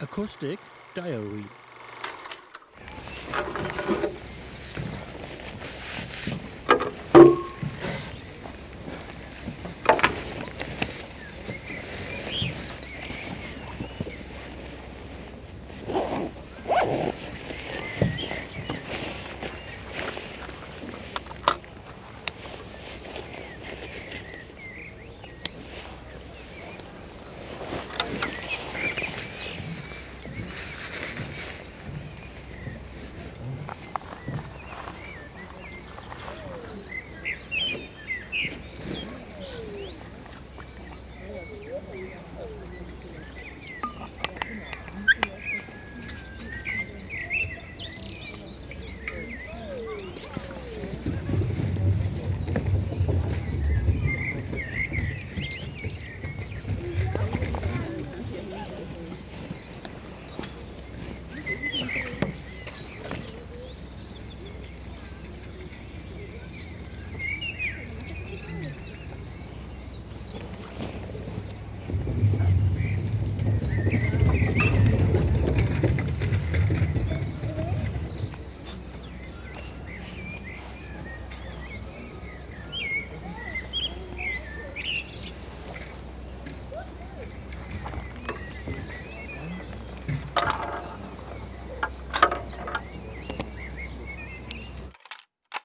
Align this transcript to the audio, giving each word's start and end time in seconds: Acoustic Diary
Acoustic 0.00 0.60
Diary 0.94 1.44